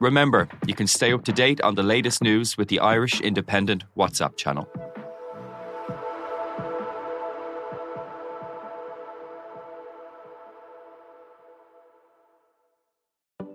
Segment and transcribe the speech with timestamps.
[0.00, 3.82] Remember, you can stay up to date on the latest news with the Irish Independent
[3.96, 4.68] WhatsApp channel.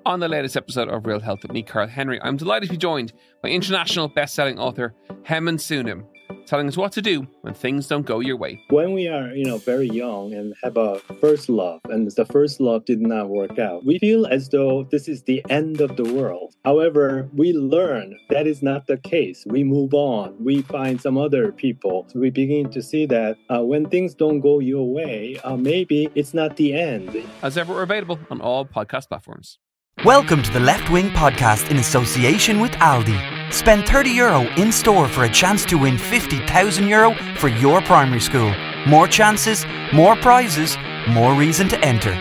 [0.05, 2.77] On the latest episode of Real Health with me, Carl Henry, I'm delighted to be
[2.77, 6.05] joined by international best-selling author Haemin Sunim,
[6.45, 8.63] telling us what to do when things don't go your way.
[8.69, 12.59] When we are, you know, very young and have a first love, and the first
[12.59, 16.13] love did not work out, we feel as though this is the end of the
[16.13, 16.55] world.
[16.65, 19.43] However, we learn that is not the case.
[19.47, 20.35] We move on.
[20.43, 22.05] We find some other people.
[22.09, 26.09] So we begin to see that uh, when things don't go your way, uh, maybe
[26.15, 27.23] it's not the end.
[27.41, 29.59] As ever, we're available on all podcast platforms.
[30.01, 33.53] Welcome to the Left Wing Podcast in association with Aldi.
[33.53, 38.19] Spend 30 euro in store for a chance to win 50,000 euro for your primary
[38.19, 38.53] school.
[38.85, 40.75] More chances, more prizes,
[41.07, 42.11] more reason to enter.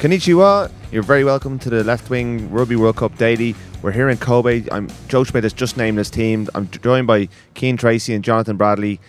[0.00, 3.54] Konnichiwa, you're very welcome to the Left Wing Rugby World Cup Daily.
[3.82, 4.64] We're here in Kobe.
[4.70, 6.48] I'm Joe Schmidt has just named his team.
[6.54, 9.00] I'm joined by Cian Tracey and Jonathan Bradley.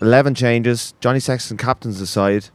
[0.00, 0.94] Eleven changes.
[1.00, 2.46] Johnny Sexton captains the side,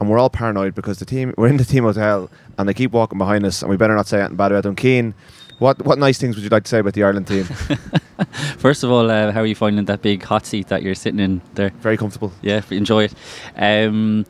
[0.00, 2.92] and we're all paranoid because the team we're in the team hotel and they keep
[2.92, 4.74] walking behind us, and we better not say anything bad about them.
[4.74, 5.12] Cian,
[5.58, 7.44] what what nice things would you like to say about the Ireland team?
[8.56, 11.20] First of all, uh, how are you finding that big hot seat that you're sitting
[11.20, 11.70] in there?
[11.80, 12.32] Very comfortable.
[12.40, 13.14] Yeah, enjoy it.
[13.54, 14.24] Um,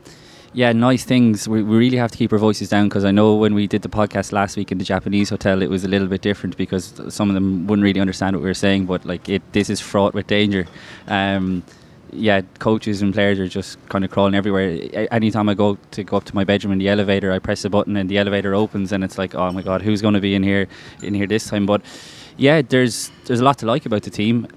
[0.54, 1.46] yeah, nice things.
[1.48, 3.82] We, we really have to keep our voices down because I know when we did
[3.82, 7.00] the podcast last week in the Japanese hotel, it was a little bit different because
[7.08, 8.86] some of them wouldn't really understand what we were saying.
[8.86, 10.66] But like, it this is fraught with danger.
[11.06, 11.62] Um,
[12.10, 14.78] yeah, coaches and players are just kind of crawling everywhere.
[15.10, 17.70] Anytime I go to go up to my bedroom in the elevator, I press a
[17.70, 20.34] button and the elevator opens, and it's like, oh my god, who's going to be
[20.34, 20.66] in here
[21.02, 21.66] in here this time?
[21.66, 21.82] But
[22.38, 24.48] yeah, there's there's a lot to like about the team.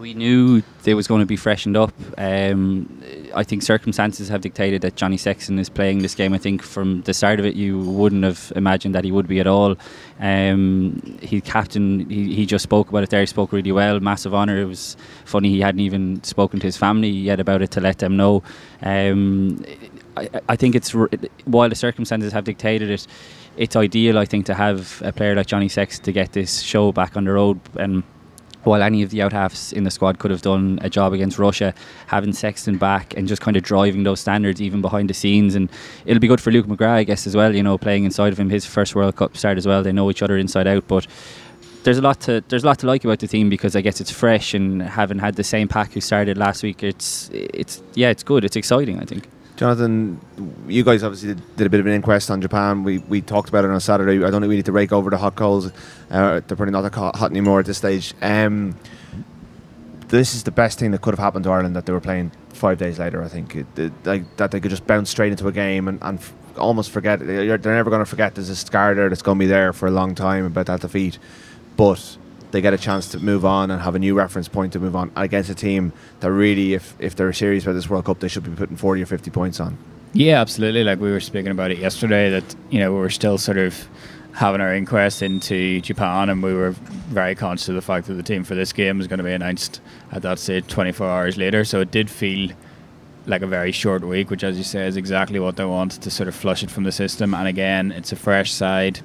[0.00, 1.92] We knew they was going to be freshened up.
[2.16, 3.02] Um,
[3.34, 6.32] I think circumstances have dictated that Johnny Sexton is playing this game.
[6.32, 9.40] I think from the start of it, you wouldn't have imagined that he would be
[9.40, 9.76] at all.
[10.18, 12.08] Um, he captain.
[12.08, 13.20] He, he just spoke about it there.
[13.20, 14.00] He spoke really well.
[14.00, 14.56] Massive honour.
[14.56, 15.50] It was funny.
[15.50, 18.42] He hadn't even spoken to his family yet about it to let them know.
[18.80, 19.62] Um,
[20.16, 20.92] I, I think it's
[21.44, 23.06] while the circumstances have dictated it,
[23.58, 24.16] it's ideal.
[24.16, 27.24] I think to have a player like Johnny Sexton to get this show back on
[27.24, 28.02] the road and
[28.64, 31.38] while any of the out halves in the squad could have done a job against
[31.38, 31.74] Russia,
[32.06, 35.70] having Sexton back and just kind of driving those standards even behind the scenes, and
[36.04, 37.54] it'll be good for Luke McGrath, I guess, as well.
[37.54, 39.82] You know, playing inside of him, his first World Cup start as well.
[39.82, 41.06] They know each other inside out, but.
[41.82, 44.02] There's a lot to there's a lot to like about the team because I guess
[44.02, 46.82] it's fresh and having had the same pack who started last week.
[46.82, 48.44] It's it's yeah, it's good.
[48.44, 49.00] It's exciting.
[49.00, 49.26] I think.
[49.60, 50.18] Jonathan,
[50.68, 52.82] you guys obviously did, did a bit of an inquest on Japan.
[52.82, 54.16] We we talked about it on Saturday.
[54.24, 55.70] I don't think we need to rake over the hot coals.
[56.10, 58.14] Uh, they're probably not that hot anymore at this stage.
[58.22, 58.74] Um,
[60.08, 62.32] this is the best thing that could have happened to Ireland that they were playing
[62.54, 63.22] five days later.
[63.22, 65.98] I think it, it, like that they could just bounce straight into a game and,
[66.00, 67.18] and f- almost forget.
[67.18, 68.36] They're never going to forget.
[68.36, 70.80] There's a scar there that's going to be there for a long time about that
[70.80, 71.18] defeat,
[71.76, 72.16] but
[72.50, 74.96] they get a chance to move on and have a new reference point to move
[74.96, 78.28] on against a team that really, if if they're serious about this World Cup, they
[78.28, 79.76] should be putting forty or fifty points on.
[80.12, 80.82] Yeah, absolutely.
[80.82, 83.88] Like we were speaking about it yesterday, that you know we were still sort of
[84.32, 86.70] having our inquest into Japan, and we were
[87.10, 89.32] very conscious of the fact that the team for this game was going to be
[89.32, 89.80] announced
[90.12, 91.64] at that stage 24 hours later.
[91.64, 92.50] So it did feel
[93.26, 96.10] like a very short week, which, as you say, is exactly what they want to
[96.10, 97.34] sort of flush it from the system.
[97.34, 99.00] And again, it's a fresh side.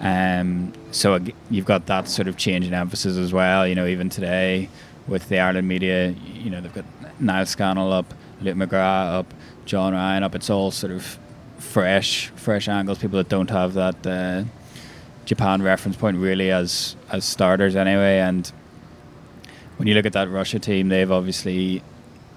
[0.00, 3.66] Um, so you've got that sort of change in emphasis as well.
[3.66, 4.68] You know, even today
[5.06, 6.84] with the Ireland media, you know, they've got
[7.20, 9.34] Niall Scannell up, Luke McGrath up,
[9.66, 10.34] John Ryan up.
[10.34, 11.18] It's all sort of
[11.58, 12.98] fresh, fresh angles.
[12.98, 14.44] People that don't have that uh,
[15.26, 18.18] Japan reference point really as as starters anyway.
[18.18, 18.50] And
[19.76, 21.82] when you look at that Russia team, they've obviously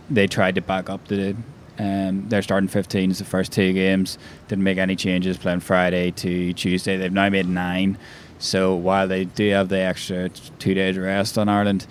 [0.09, 1.35] they tried to back up the
[1.79, 4.17] um, their starting 15s the first two games.
[4.47, 6.97] Didn't make any changes playing Friday to Tuesday.
[6.97, 7.97] They've now made nine.
[8.39, 11.87] So while they do have the extra two days rest on Ireland,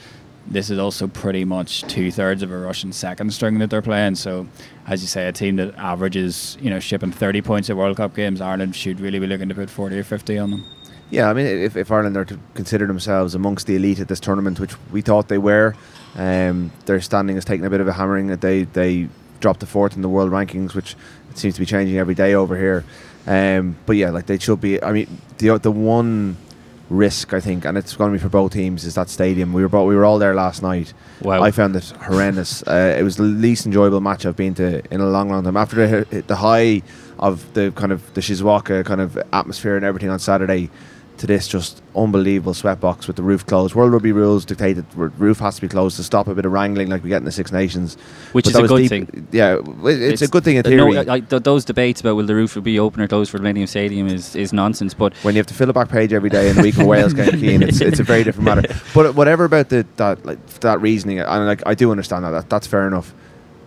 [0.47, 4.17] this is also pretty much two thirds of a Russian second string that they're playing.
[4.17, 4.47] So,
[4.87, 8.15] as you say, a team that averages, you know, shipping 30 points at World Cup
[8.15, 10.65] games, Ireland should really be looking to put 40 or 50 on them.
[11.11, 14.19] Yeah, I mean, if, if Ireland are to consider themselves amongst the elite at this
[14.19, 15.75] tournament, which we thought they were,
[16.17, 18.29] um, their standing has taken a bit of a hammering.
[18.29, 19.09] They they
[19.43, 20.97] dropped to fourth in the world rankings, which
[21.35, 22.85] seems to be changing every day over here.
[23.27, 24.83] Um, but yeah, like they should be.
[24.83, 26.39] I mean, the the one
[26.89, 29.53] risk I think, and it's going to be for both teams, is that stadium.
[29.53, 30.93] We were both, we were all there last night.
[31.21, 31.43] Wow.
[31.43, 32.63] I found it horrendous.
[32.73, 35.57] Uh, it was the least enjoyable match I've been to in a long, long time.
[35.57, 36.83] After the the high
[37.19, 40.71] of the kind of the Shizuoka kind of atmosphere and everything on Saturday,
[41.23, 43.77] to this just unbelievable sweatbox with the roof closed.
[43.77, 46.45] World Rugby rules dictate that the roof has to be closed to stop a bit
[46.45, 47.95] of wrangling like we get in the Six Nations.
[48.33, 49.29] Which But is a good deep- thing.
[49.31, 50.77] Yeah, w- it's, a good thing in theory.
[50.79, 53.39] No, I, I, th- those debates about will the roof be open or closed for
[53.39, 54.95] Millennium Stadium is, is nonsense.
[54.95, 56.87] But when you have to fill a back page every day in the week of
[56.87, 58.75] Wales game Cian, it's, it's a very different matter.
[58.95, 62.51] But whatever about the that like that reasoning, and like I do understand that, that
[62.51, 63.15] that's fair enough.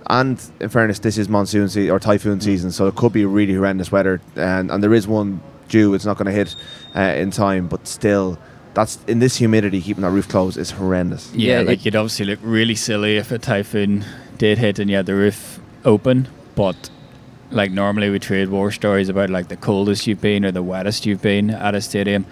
[0.07, 2.43] And in fairness, this is monsoon se- or typhoon mm.
[2.43, 5.93] season, so it could be really horrendous weather, and and there is one due.
[5.93, 6.55] It's not going to hit
[6.95, 8.37] uh, in time, but still,
[8.73, 11.31] that's in this humidity, keeping that roof closed is horrendous.
[11.33, 14.05] Yeah, Yeah, like it- you'd obviously look really silly if a typhoon
[14.37, 16.89] did hit and you had the roof open, but
[17.51, 21.05] like normally we trade war stories about like the coldest you've been or the wettest
[21.05, 22.25] you've been at a stadium.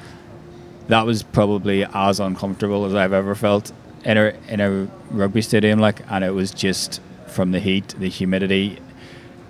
[0.87, 3.71] That was probably as uncomfortable as I've ever felt
[4.03, 8.09] in a in a rugby stadium, like, and it was just from the heat, the
[8.09, 8.79] humidity.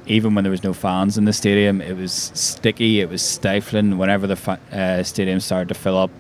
[0.06, 3.00] Even when there was no fans in the stadium, it was sticky.
[3.00, 3.98] It was stifling.
[3.98, 6.12] Whenever the fa- uh, stadium started to fill up,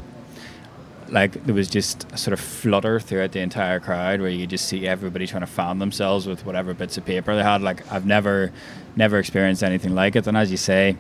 [1.10, 4.68] like there was just a sort of flutter throughout the entire crowd where you just
[4.68, 7.62] see everybody trying to fan themselves with whatever bits of paper they had.
[7.62, 8.52] Like I've never,
[8.96, 10.28] never experienced anything like it.
[10.28, 10.98] And as you say,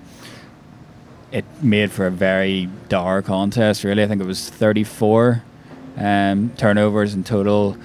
[1.31, 3.83] it made for a very dark contest.
[3.83, 5.44] Really, I think it was 34
[5.97, 7.75] um, turnovers in total.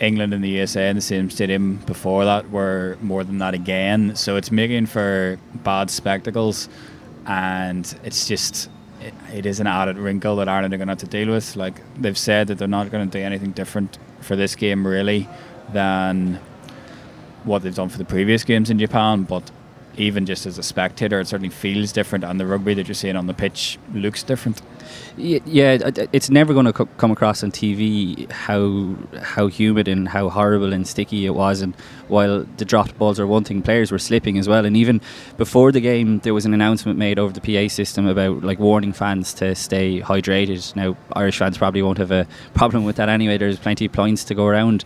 [0.00, 4.16] England and the USA in the same stadium before that were more than that again.
[4.16, 6.68] So it's making for bad spectacles,
[7.26, 8.70] and it's just
[9.00, 11.54] it, it is an added wrinkle that Ireland are going to have to deal with.
[11.54, 15.28] Like they've said that they're not going to do anything different for this game really
[15.72, 16.40] than
[17.44, 19.50] what they've done for the previous games in Japan, but.
[20.00, 23.16] Even just as a spectator, it certainly feels different, and the rugby that you're seeing
[23.16, 24.62] on the pitch looks different.
[25.16, 29.88] Yeah, it- it- it's never going to co- come across on TV how how humid
[29.88, 31.60] and how horrible and sticky it was.
[31.60, 31.74] And
[32.08, 34.64] while the dropped balls are one thing, players were slipping as well.
[34.64, 35.00] And even
[35.36, 38.92] before the game, there was an announcement made over the PA system about like warning
[38.94, 40.74] fans to stay hydrated.
[40.74, 43.36] Now, Irish fans probably won't have a problem with that anyway.
[43.36, 44.84] There's plenty of points to go around.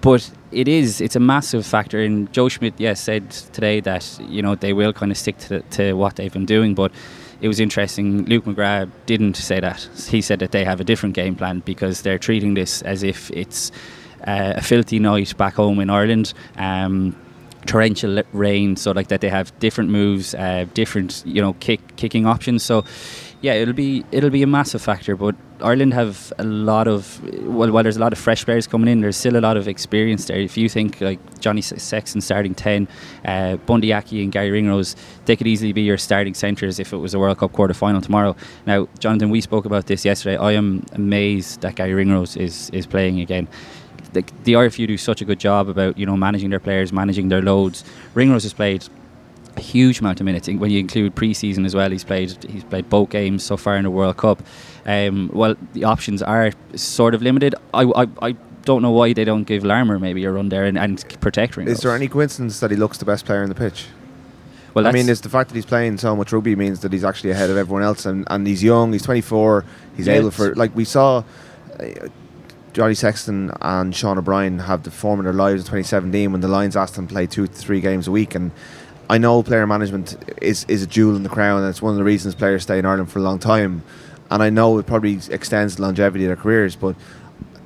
[0.00, 2.00] But it is, it's a massive factor.
[2.00, 5.60] And Joe Schmidt, yes, said today that, you know, they will kind of stick to,
[5.60, 6.74] to what they've been doing.
[6.74, 6.92] But
[7.40, 8.24] it was interesting.
[8.24, 9.88] Luke McGrath didn't say that.
[10.08, 13.30] He said that they have a different game plan because they're treating this as if
[13.30, 13.70] it's
[14.26, 16.32] uh, a filthy night back home in Ireland.
[16.56, 17.16] Um,
[17.66, 22.26] torrential rain, so like that they have different moves, uh, different you know kick kicking
[22.26, 22.62] options.
[22.62, 22.84] So
[23.40, 25.16] yeah, it'll be it'll be a massive factor.
[25.16, 28.88] But Ireland have a lot of well, while there's a lot of fresh players coming
[28.88, 30.38] in, there's still a lot of experience there.
[30.38, 32.88] If you think like Johnny Sexton starting ten,
[33.24, 34.96] uh, Bundee Aki and Garry Ringrose,
[35.26, 38.00] they could easily be your starting centres if it was a World Cup quarter final
[38.00, 38.36] tomorrow.
[38.66, 40.36] Now, Jonathan, we spoke about this yesterday.
[40.36, 43.48] I am amazed that Garry Ringrose is is playing again
[44.12, 47.28] the, the IRFU do such a good job about you know managing their players, managing
[47.28, 47.84] their loads.
[48.14, 48.88] Ringrose has played
[49.56, 51.90] a huge amount of minutes when you include pre-season as well.
[51.90, 54.42] He's played he's played both games so far in the World Cup.
[54.86, 57.54] Um, well, the options are sort of limited.
[57.74, 58.32] I, I, I
[58.64, 61.78] don't know why they don't give Larmour maybe a run there and, and protect Ringrose.
[61.78, 63.86] Is there any coincidence that he looks the best player on the pitch?
[64.72, 67.02] Well, I mean, it's the fact that he's playing so much rugby means that he's
[67.04, 68.92] actually ahead of everyone else, and, and he's young.
[68.92, 69.64] He's 24.
[69.96, 71.24] He's Yeah, able for like we saw.
[71.78, 72.08] Uh,
[72.72, 76.46] Johnny Sexton and Sean O'Brien have the form of their lives in 2017 when the
[76.46, 78.36] Lions asked them to play two to three games a week.
[78.36, 78.52] And
[79.10, 81.98] I know player management is, is a jewel in the crown, and it's one of
[81.98, 83.82] the reasons players stay in Ireland for a long time.
[84.30, 86.94] And I know it probably extends the longevity of their careers, but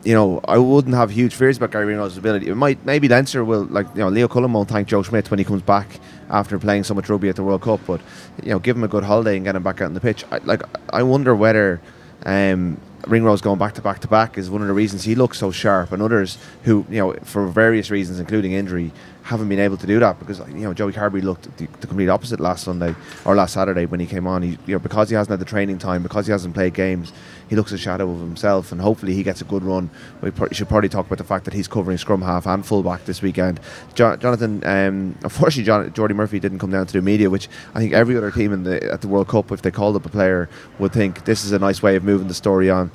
[0.04, 2.48] you know, I wouldn't have huge fears about Garry Ringrose's ability.
[2.48, 5.38] It might maybe Leinster will like you know Leo Cullen won't thank Joe Schmidt when
[5.38, 8.00] he comes back after playing so much rugby at the World Cup, but
[8.42, 10.24] you know, give him a good holiday and get him back out on the pitch.
[10.30, 11.78] I, like I wonder whether
[12.24, 15.38] um, Ringrose going back to back to back is one of the reasons he looks
[15.38, 18.92] so sharp, and others who you know for various reasons, including injury,
[19.24, 22.10] haven't been able to do that because you know Joey Carbery looked the, the complete
[22.10, 24.42] opposite last Sunday or last Saturday when he came on.
[24.42, 27.10] He you know because he hasn't had the training time, because he hasn't played games,
[27.48, 29.88] he looks a shadow of himself, and hopefully he gets a good run.
[30.20, 33.22] We should probably talk about the fact that he's covering scrum half and fullback this
[33.22, 33.60] weekend.
[33.94, 37.78] Jo- Jonathan, um, unfortunately, John- Jordi Murphy didn't come down to do media, which I
[37.80, 40.10] think every other team in the at the World Cup, if they called up a
[40.10, 42.90] player, would think this is a nice way of moving the story on.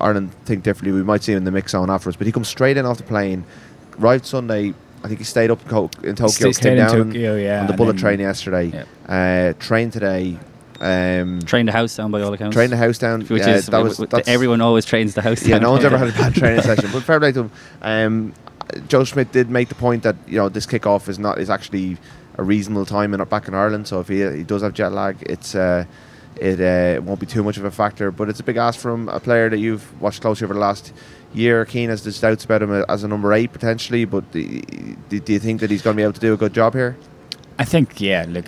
[0.00, 0.92] Ireland think differently.
[0.98, 2.96] We might see him in the mix zone afterwards, but he comes straight in off
[2.96, 3.44] the plane.
[4.00, 4.72] Arrived Sunday.
[5.04, 6.28] I think he stayed up in, Co- in Tokyo.
[6.28, 8.84] Stay- came stayed in down on- Tokyo, yeah, on the bullet train yesterday.
[9.06, 10.38] Uh, trained today.
[10.80, 12.54] Um, trained the house down by all accounts.
[12.54, 13.20] trained the house down.
[13.22, 15.42] which yeah, is that was w- w- that's- everyone always trains the house.
[15.46, 15.62] yeah, down.
[15.62, 16.90] no one's ever had a bad training session.
[16.92, 17.50] But fair play to him.
[17.82, 18.32] Um,
[18.88, 21.96] Joe Schmidt did make the point that you know this kickoff is not is actually
[22.38, 23.86] a reasonable time in back in Ireland.
[23.86, 25.84] So if he, he does have jet lag, it's uh,
[26.36, 28.10] it uh, won't be too much of a factor.
[28.10, 30.92] But it's a big ask from a player that you've watched closely over the last
[31.32, 31.66] year.
[31.66, 34.60] Cian has his doubts about him as a number eight potentially, but do,
[35.08, 36.96] do, you think that he's going to be able to do a good job here?
[37.58, 38.46] I think, yeah, look,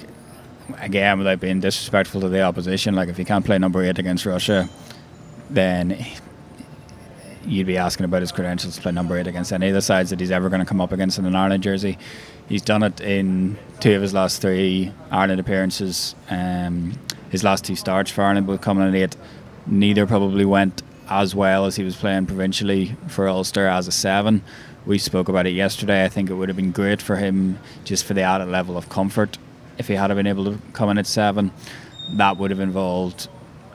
[0.79, 4.27] again, without being disrespectful to the opposition, like if he can't play number eight against
[4.27, 4.69] Russia,
[5.51, 6.05] then
[7.45, 10.11] you'd be asking about his credentials to play number eight against any of the sides
[10.11, 11.99] that he's ever going to come up against in an Ireland jersey.
[12.49, 16.15] He's done it in two of his last three Ireland appearances.
[16.29, 16.99] Um,
[17.31, 19.17] his last two starts for Ireland both coming in eight.
[19.67, 24.43] Neither probably went as well as he was playing provincially for Ulster as a seven.
[24.85, 26.05] We spoke about it yesterday.
[26.05, 28.89] I think it would have been great for him just for the added level of
[28.89, 29.39] comfort
[29.79, 31.51] if he had been able to come in at seven.
[32.13, 33.29] That would have involved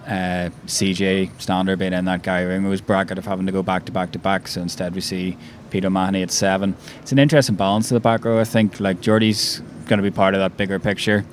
[0.07, 3.91] uh, CJ Stander being in that Garry Ringrose bracket of having to go back to
[3.91, 4.47] back to back.
[4.47, 5.37] So instead, we see
[5.69, 6.75] Peter O'Mahony at seven.
[7.01, 8.39] It's an interesting balance to the back row.
[8.39, 11.25] I think like Jordi's going to be part of that bigger picture.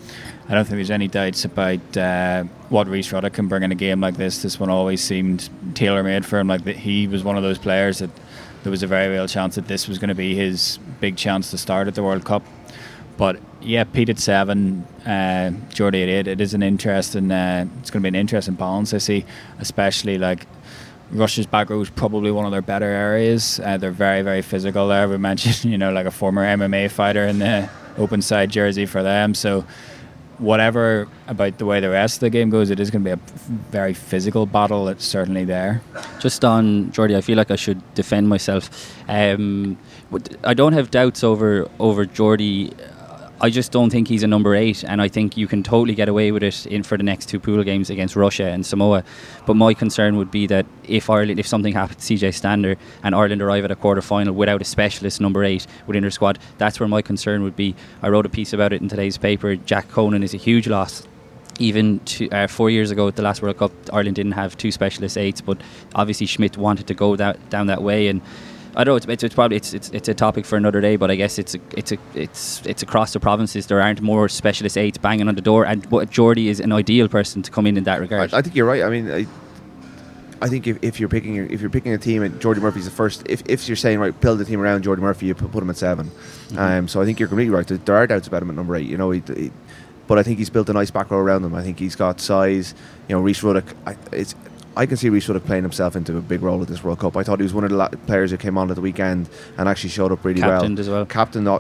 [0.49, 3.75] I don't think there's any doubts about uh, what Rhys Ruddock can bring in a
[3.75, 4.43] game like this.
[4.43, 6.49] This one always seemed tailor made for him.
[6.49, 8.11] Like he was one of those players that
[8.62, 11.50] there was a very real chance that this was going to be his big chance
[11.50, 12.43] to start at the World Cup.
[13.19, 16.26] But yeah, Pete at seven, uh, Jordi at eight.
[16.26, 17.31] It is an interesting.
[17.31, 18.95] Uh, it's going to be an interesting balance.
[18.95, 19.26] I see,
[19.59, 20.47] especially like
[21.11, 23.61] Russia's back row is probably one of their better areas.
[23.62, 25.09] Uh, they're very very physical there.
[25.09, 29.02] We mentioned you know like a former MMA fighter in the open side jersey for
[29.02, 29.35] them.
[29.35, 29.67] So
[30.38, 33.21] whatever about the way the rest of the game goes, it is going to be
[33.21, 33.21] a
[33.71, 34.88] very physical battle.
[34.88, 35.83] It's certainly there.
[36.21, 38.71] Just on Jordi, I feel like I should defend myself.
[39.09, 39.78] Um,
[40.45, 42.73] I don't have doubts over over Jordi
[43.40, 46.09] I just don't think he's a number eight, and I think you can totally get
[46.09, 49.04] away with it in for the next two pool games against Russia and Samoa.
[49.47, 53.14] But my concern would be that if Ireland, if something happens to CJ Stander and
[53.14, 56.80] Ireland arrive at a quarter final without a specialist number eight within their squad, that's
[56.80, 57.76] where my concern would be.
[58.02, 59.54] I wrote a piece about it in today's paper.
[59.54, 61.07] Jack Conan is a huge loss
[61.61, 64.71] even two, uh, four years ago at the last World Cup, Ireland didn't have two
[64.71, 65.61] specialist eights, but
[65.95, 68.23] obviously Schmidt wanted to go that, down that way, and
[68.79, 69.13] I don't know.
[69.13, 71.57] It's, it's, probably it's, it's it's a topic for another day, but I guess it's
[71.57, 73.67] a, it's a, it's it's across the provinces.
[73.67, 77.09] There aren't more specialist eights banging on the door, and what Jordi is an ideal
[77.09, 78.33] person to come in in that regard.
[78.33, 78.83] I, I think you're right.
[78.83, 79.11] I mean.
[79.11, 79.27] I,
[80.41, 82.93] I think if, if you're picking if you're picking a team and Jordi Murphy's the
[82.93, 85.69] first, if, if you're saying right, build the team around Jordi Murphy, you put, him
[85.69, 86.57] at 7 mm-hmm.
[86.57, 87.67] Um, so I think you're completely right.
[87.67, 88.87] There are doubts about him at number eight.
[88.87, 89.51] You know, he, he,
[90.07, 91.57] but I think he's built a nice back row around him.
[91.57, 92.75] I think he's got size.
[93.09, 93.75] You know, Rhys Ruddock.
[93.85, 94.37] I, it's
[94.79, 97.01] I can see Rhys sort of playing himself into a big role at this World
[97.01, 97.17] Cup.
[97.17, 99.29] I thought he was one of the la- players who came on at the weekend
[99.57, 100.81] and actually showed up really Captained well.
[100.81, 101.05] as well.
[101.05, 101.59] Captain uh,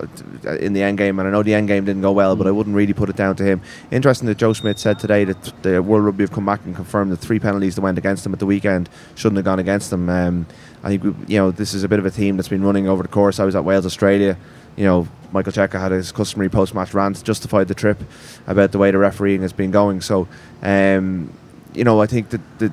[0.60, 2.38] in the end game, and I know the end game didn't go well, mm.
[2.38, 3.60] but I wouldn't really put it down to him.
[3.90, 7.10] Interesting that Joe Schmidt said today that the World Rugby have come back and confirmed
[7.10, 10.08] the three penalties that went against them at the weekend shouldn't have gone against them.
[10.08, 10.46] Um,
[10.84, 12.88] I think we, you know this is a bit of a theme that's been running
[12.88, 13.40] over the course.
[13.40, 14.38] I was at Wales Australia.
[14.76, 18.00] You know, Michael Cheika had his customary post-match rant, justified the trip
[18.46, 20.00] about the way the refereeing has been going.
[20.02, 20.28] So,
[20.62, 21.32] um,
[21.74, 22.72] you know, I think that the,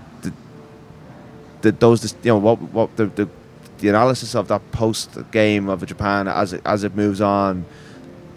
[1.66, 3.30] the those you know what what the, the
[3.80, 7.66] the analysis of that post game of Japan as it, as it moves on,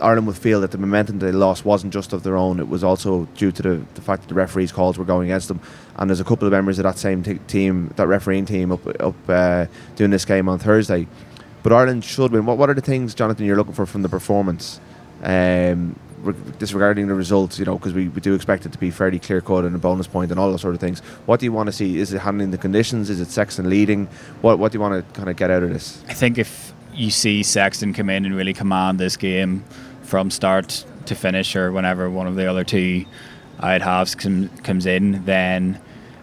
[0.00, 2.83] Ireland would feel that the momentum they lost wasn't just of their own; it was
[2.83, 5.61] also due to the, the fact that the referees' calls were going against them.
[5.97, 8.87] And there's a couple of members of that same t- team, that refereeing team, up
[9.00, 11.07] up uh, doing this game on Thursday.
[11.62, 12.47] But Ireland should win.
[12.47, 14.81] What what are the things, Jonathan, you're looking for from the performance?
[15.23, 15.97] Um,
[16.32, 19.40] disregarding the results, you know, because we, we do expect it to be fairly clear
[19.40, 21.00] cut and a bonus point and all those sort of things.
[21.26, 21.99] What do you want to see?
[21.99, 23.11] Is it handling the conditions?
[23.11, 24.06] Is it Sexton leading?
[24.40, 26.02] What what do you want to kind of get out of this?
[26.08, 29.64] I think if you see Sexton come in and really command this game
[30.02, 33.04] from start to finish, or whenever one of the other two
[33.61, 35.80] out halves com- comes in, then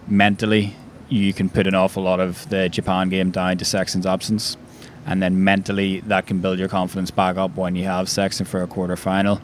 [0.08, 0.76] mentally
[1.10, 4.58] you can put an awful lot of the Japan game down to Sexton's absence
[5.06, 8.62] and then mentally that can build your confidence back up when you have Sexton for
[8.64, 9.40] a quarter final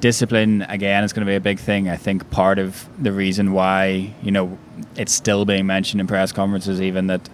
[0.00, 1.88] discipline again is going to be a big thing.
[1.88, 4.58] I think part of the reason why you know
[4.96, 7.28] it's still being mentioned in press conferences, even that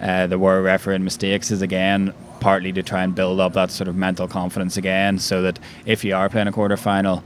[0.00, 3.88] uh, there were refereeing mistakes, is again partly to try and build up that sort
[3.88, 7.22] of mental confidence again, so that if you are playing a quarter final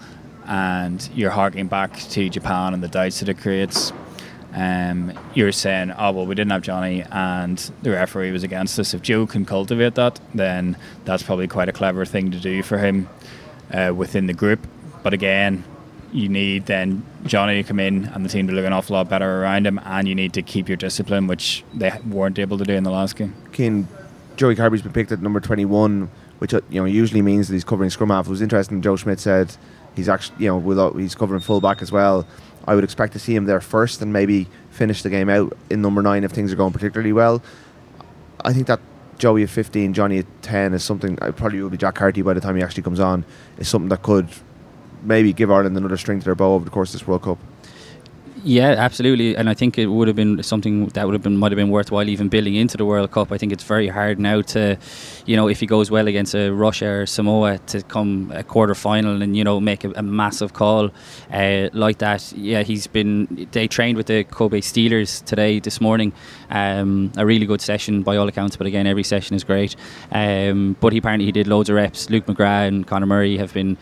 [0.46, 3.92] and you're harking back to Japan and the doubts that it creates.
[4.54, 8.94] Um, you're saying, oh well, we didn't have Johnny, and the referee was against us.
[8.94, 12.78] If Joe can cultivate that, then that's probably quite a clever thing to do for
[12.78, 13.08] him
[13.70, 14.66] uh, within the group.
[15.06, 15.62] But again,
[16.12, 19.08] you need then Johnny to come in and the team to look an awful lot
[19.08, 22.64] better around him, and you need to keep your discipline, which they weren't able to
[22.64, 23.32] do in the last game.
[23.52, 23.86] Cian,
[24.34, 27.62] Joey Carbery's been picked at number 21, which uh, you know usually means that he's
[27.62, 28.26] covering scrum half.
[28.26, 28.82] It was interesting.
[28.82, 29.56] Joe Schmidt said
[29.94, 32.26] he's actually you know he's covering full back as well.
[32.66, 35.82] I would expect to see him there first and maybe finish the game out in
[35.82, 37.44] number nine if things are going particularly well.
[38.44, 38.80] I think that
[39.18, 41.16] Joey at 15, Johnny at 10 is something.
[41.22, 43.25] I probably will be Jack Carty by the time he actually comes on.
[43.56, 44.28] Is something that could
[45.06, 47.38] maybe give Ireland another string to their bow over the course of this World Cup.
[48.46, 51.50] Yeah, absolutely, and I think it would have been something that would have been might
[51.50, 53.32] have been worthwhile even building into the World Cup.
[53.32, 54.78] I think it's very hard now to,
[55.25, 58.76] you know, if he goes well against a Russia or Samoa to come a quarter
[58.76, 60.90] final and you know make a, a massive call
[61.32, 62.32] uh, like that.
[62.36, 63.48] Yeah, he's been.
[63.50, 66.12] They trained with the Kobe Steelers today this morning.
[66.48, 69.75] Um, a really good session by all accounts, but again, every session is great.
[70.12, 72.10] Um, but he apparently he did loads of reps.
[72.10, 73.76] Luke McGrath and Conor Murray have been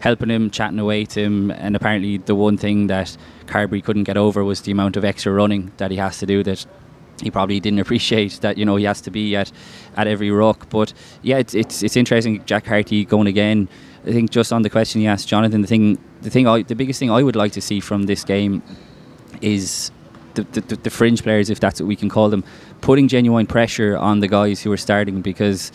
[0.00, 3.16] helping him, chatting away to him, and apparently the one thing that
[3.46, 6.42] Carbery couldn't get over was the amount of extra running that he has to do
[6.42, 6.66] that
[7.22, 9.52] he probably didn't appreciate that you know he has to be at
[9.96, 10.92] at every ruck but
[11.22, 13.68] yeah it's it's, it's interesting Jack Carty going again.
[14.06, 16.74] I think just on the question you asked Jonathan the thing the thing I, the
[16.74, 18.62] biggest thing I would like to see from this game
[19.42, 19.90] is
[20.34, 22.44] the, the, the fringe players if that's what we can call them
[22.80, 25.72] putting genuine pressure on the guys who are starting because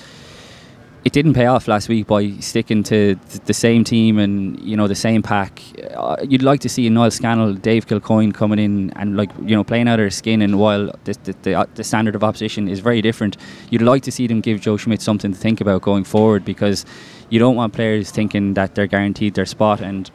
[1.06, 4.88] it didn't pay off last week by sticking to the same team and you know
[4.88, 5.62] the same pack.
[5.94, 9.64] Uh, you'd like to see Niall Scannell, Dave Kilcoyne coming in and like you know
[9.64, 10.42] playing out of their skin.
[10.42, 13.38] And while the the, the, uh, the standard of opposition is very different,
[13.70, 16.86] you'd like to see them give Joe Schmidt something to think about going forward because
[17.30, 20.10] you don't want players thinking that they're guaranteed their spot and.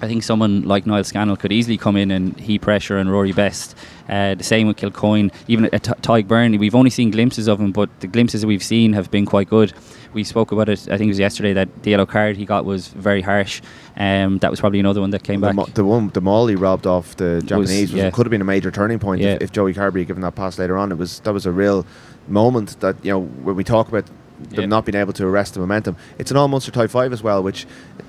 [0.00, 3.32] I think someone like Niall Scannell could easily come in and he pressure and Rory
[3.32, 3.76] Best.
[4.08, 6.58] Uh, the same with Kilcoyne, even at T- Tadhg Beirne.
[6.58, 9.48] We've only seen glimpses of him, but the glimpses that we've seen have been quite
[9.50, 9.72] good
[10.12, 10.80] we spoke about it.
[10.88, 13.60] I think it was yesterday that the yellow card he got was very harsh.
[13.96, 15.56] Um, that was probably another one that came the back.
[15.56, 18.10] Mo- the one, the maul he robbed off the Japanese, was, yeah.
[18.10, 19.34] could have been a major turning point Yeah.
[19.34, 20.92] if, if Joey Carbery had given that pass later on.
[20.92, 21.86] It was that was a real
[22.28, 24.04] moment that you know when we talk about
[24.50, 24.66] them Yeah.
[24.66, 25.96] not being able to arrest the momentum.
[26.18, 27.66] It's an all Munster tight five as well, which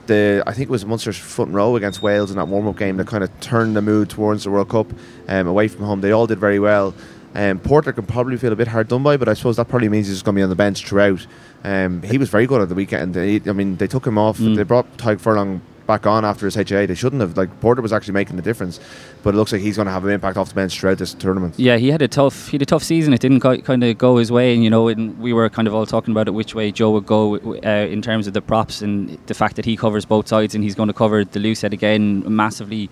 [0.07, 2.98] the I think it was Munster's front row against Wales in that warm up game
[2.98, 4.88] that kind of turned the mood towards the World Cup
[5.27, 6.01] um, away from home.
[6.01, 6.93] They all did very well.
[7.36, 9.88] Um, Porter can probably feel a bit hard done by, but I suppose that probably
[9.88, 11.27] means he's just going to be on the bench throughout.
[11.63, 13.15] Um, he was very good at the weekend.
[13.15, 14.39] He, I mean, they took him off.
[14.39, 14.55] Mm.
[14.55, 16.86] They brought Tadhg Furlong back on after his HIA.
[16.86, 17.36] They shouldn't have.
[17.36, 18.79] Like Porter was actually making the difference,
[19.24, 21.15] but it looks like he's going to have an impact off the bench throughout this
[21.15, 21.55] tournament.
[21.58, 23.12] Yeah, he had a tough he had a tough season.
[23.12, 25.67] It didn't quite, kind of go his way, and you know, and we were kind
[25.67, 28.41] of all talking about it which way Joe would go uh, in terms of the
[28.41, 31.39] props and the fact that he covers both sides and he's going to cover the
[31.39, 32.88] loose head again massively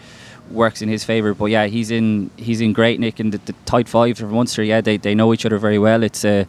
[0.49, 1.35] works in his favour.
[1.35, 4.63] But yeah, he's in he's in great nick and the, the tight five for Munster.
[4.63, 6.01] Yeah, they, they know each other very well.
[6.01, 6.47] It's a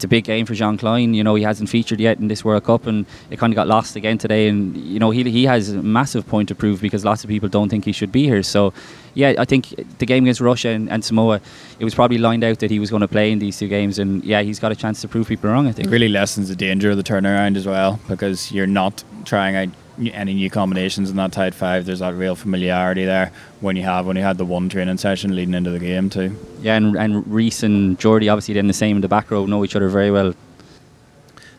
[0.00, 1.14] it's a big game for Jean Kleyn.
[1.14, 3.68] You know, he hasn't featured yet in this World Cup, and it kind of got
[3.68, 4.48] lost again today.
[4.48, 7.50] And you know, he he has a massive point to prove because lots of people
[7.50, 8.42] don't think he should be here.
[8.42, 8.72] So,
[9.12, 11.42] yeah, I think the game against Russia and, and Samoa,
[11.78, 13.98] it was probably lined out that he was going to play in these two games,
[13.98, 15.66] and yeah, he's got a chance to prove people wrong.
[15.66, 15.88] I think.
[15.88, 19.68] It really lessens the danger of the turnaround as well because you're not trying out
[20.08, 21.86] any new combinations in that tight five.
[21.86, 25.34] There's that real familiarity there when you have when you had the one training session
[25.34, 26.36] leading into the game too.
[26.60, 29.64] Yeah, and, and Rhys and Jordi obviously then the same in the back row know
[29.64, 30.34] each other very well.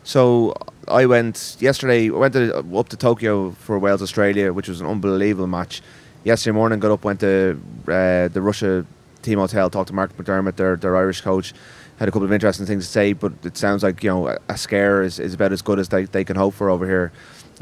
[0.04, 0.54] So
[0.88, 2.08] I went yesterday.
[2.08, 5.80] I went to, up to Tokyo for Wales Australia, which was an unbelievable match.
[6.24, 8.84] Yesterday morning, got up, went to uh, the Russia
[9.22, 11.54] team hotel, talked to Mark McDermott, their their Irish coach.
[11.98, 14.38] Had a couple of interesting things to say, but it sounds like you know a,
[14.48, 17.12] a scare is, is about as good as they, they can hope for over here.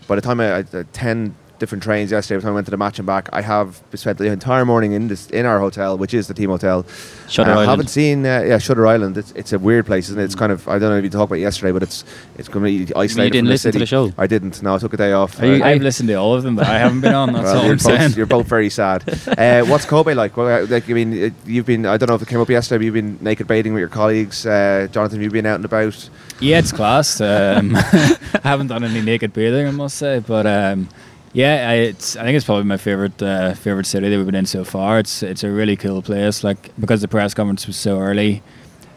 [0.06, 2.66] By the time I, I had ten different trains yesterday, by the time I went
[2.66, 5.60] to the match and back, I have spent the entire morning in this in our
[5.60, 6.84] hotel, which is the team hotel.
[7.28, 7.70] Shutter I Island.
[7.70, 9.16] haven't seen uh, yeah Shutter Island.
[9.16, 10.24] It's, it's a weird place, isn't it?
[10.24, 12.04] It's kind of I don't know if you talked about it yesterday, but it's
[12.36, 13.30] it's completely isolated.
[13.32, 13.82] didn't from the listen to city.
[13.82, 14.12] the show?
[14.18, 14.60] I didn't.
[14.62, 15.40] No, I took a day off.
[15.40, 17.32] Are you- Uh, I've listened to all of them, but I haven't been on.
[17.34, 18.08] That's well, all you're, I'm saying.
[18.08, 19.04] both, you're both very sad.
[19.40, 20.36] Uh, what's Kobe like?
[20.36, 21.86] Well, uh, like I mean, you've been.
[21.86, 22.78] I don't know if it came up yesterday.
[22.78, 24.44] But you've been naked bathing with your colleagues.
[24.46, 26.08] Uh, Jonathan, you've been out and about.
[26.40, 27.20] Yeah, it's class.
[27.20, 30.88] Um, I haven't done any naked bathing, I must say, but um,
[31.32, 32.16] yeah, I, it's.
[32.16, 34.98] I think it's probably my favorite uh, favorite city that we've been in so far.
[34.98, 36.42] It's it's a really cool place.
[36.42, 38.42] Like because the press conference was so early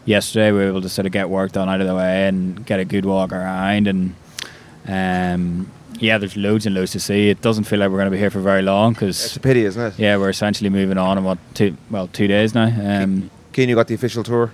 [0.05, 2.65] yesterday, we were able to sort of get work done out of the way and
[2.65, 3.87] get a good walk around.
[3.87, 4.15] And
[4.87, 7.29] um, yeah, there's loads and loads to see.
[7.29, 9.39] It doesn't feel like we're going to be here for very long because It's a
[9.39, 9.99] pity, isn't it?
[9.99, 12.65] yeah, we're essentially moving on in what two well two days now.
[12.65, 14.51] Um, Cian, you got the official tour.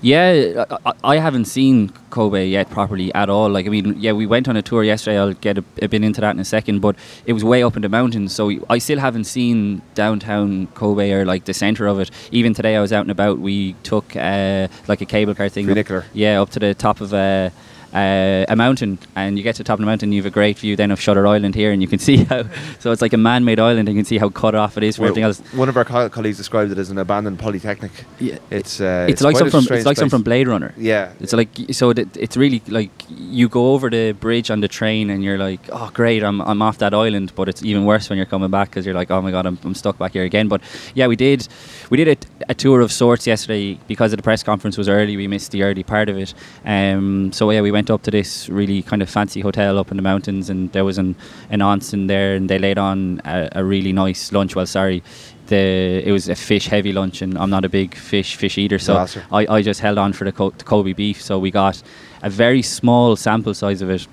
[0.00, 3.50] Yeah, I, I- haven't seen Kobe yet properly at all.
[3.50, 5.18] Like, I mean, yeah, we went on a tour yesterday.
[5.18, 7.76] I'll get a, a bit into that in a second, but it was way up
[7.76, 11.98] in the mountains, so I still haven't seen downtown Kobe or like the center of
[12.00, 12.10] it.
[12.32, 13.38] Even today, I was out and about.
[13.40, 15.66] We took uh, like a cable car thing.
[15.66, 16.04] up- Funicular.
[16.14, 17.52] yeah, up to the top of a.
[17.92, 20.12] Uh, a mountain, and you get to the top of the mountain.
[20.12, 22.42] You have a great view then of Shutter Island here, and you can see how.
[22.80, 23.88] So it's like a man-made island.
[23.88, 25.40] and You can see how cut off it is from Well, everything else.
[25.54, 27.90] One of our co- colleagues described it as an abandoned polytechnic.
[28.20, 30.10] Yeah, It's uh, it's, like quite some from it's like some place.
[30.10, 30.74] from Blade Runner.
[30.76, 34.68] Yeah, It's like so that it's really like you go over the bridge on the
[34.68, 37.32] train and you're like, oh great, I'm, I'm off that island.
[37.34, 39.58] But it's even worse when you're coming back because you're like, oh my god, I'm,
[39.64, 40.48] I'm stuck back here again.
[40.48, 40.60] But
[40.94, 41.48] yeah, we did
[41.90, 45.16] we did a, a tour of sorts yesterday because of the press conference was early.
[45.16, 46.34] We missed the early part of it.
[46.64, 49.96] Um, so yeah, we went up to this really kind of fancy hotel up in
[49.96, 51.16] the mountains, and there was an
[51.50, 54.54] an onsen there, and they laid on a, a really nice lunch.
[54.54, 55.02] Well, sorry,
[55.46, 58.78] the it was a fish heavy lunch, and I'm not a big fish fish eater,
[58.78, 59.24] so Glasser.
[59.32, 61.22] I, I just held on for the, Co- the Kobe beef.
[61.22, 61.82] So we got
[62.22, 64.06] a very small sample size of it,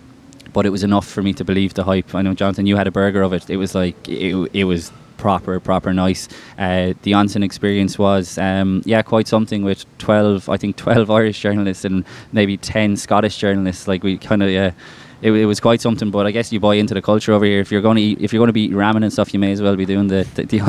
[0.53, 2.15] but it was enough for me to believe the hype.
[2.15, 3.49] I know Jonathan, you had a burger of it.
[3.49, 4.91] It was like it, it was
[5.25, 6.27] proper proper nice.
[6.55, 11.39] Uh, the onsen experience was um, yeah quite something with twelve I think twelve Irish
[11.39, 13.87] journalists and maybe ten Scottish journalists.
[13.87, 14.73] Like we kind of yeah.
[15.21, 17.59] It, it was quite something, but I guess you buy into the culture over here.
[17.61, 19.53] If you're going to eat, if you're going to be ramen and stuff, you may
[19.53, 20.59] as well be doing the the, the.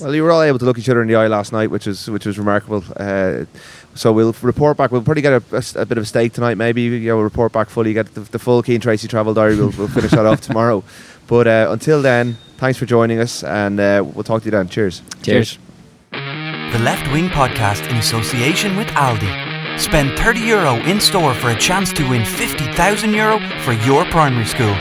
[0.00, 1.86] Well, you were all able to look each other in the eye last night, which
[1.86, 2.84] was which was remarkable.
[2.94, 3.46] Uh,
[3.96, 4.92] so we'll report back.
[4.92, 6.56] We'll probably get a bit of a steak tonight.
[6.56, 7.94] Maybe you know, we'll report back fully.
[7.94, 9.56] Get the, the full Cian Tracey travel diary.
[9.56, 10.84] We'll, we'll finish that off tomorrow.
[11.26, 14.68] But uh, until then, thanks for joining us, and uh, we'll talk to you then.
[14.68, 15.02] Cheers.
[15.22, 15.58] Cheers.
[16.12, 19.78] The Left Wing Podcast in association with Aldi.
[19.78, 24.46] Spend 30 euro in store for a chance to win 50,000 euro for your primary
[24.46, 24.74] school.